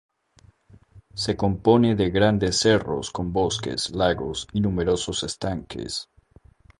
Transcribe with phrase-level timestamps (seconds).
[1.13, 6.09] Se compone de grandes cerros con bosques, lagos y numerosos estanques.